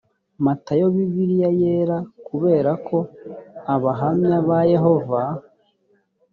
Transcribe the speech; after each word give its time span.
matayo 0.45 0.85
bibiliya 0.95 1.49
yera 1.61 1.97
kubera 2.27 2.71
ko 2.87 2.97
abahamya 3.73 4.37
ba 4.47 4.59
yehova 4.73 5.21